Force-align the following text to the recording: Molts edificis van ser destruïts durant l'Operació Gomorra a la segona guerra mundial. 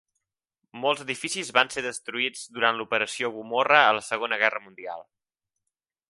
Molts 0.83 1.01
edificis 1.03 1.51
van 1.57 1.69
ser 1.75 1.83
destruïts 1.87 2.41
durant 2.55 2.79
l'Operació 2.79 3.31
Gomorra 3.35 3.81
a 3.83 3.93
la 3.99 4.05
segona 4.11 4.41
guerra 4.45 4.63
mundial. 4.67 5.05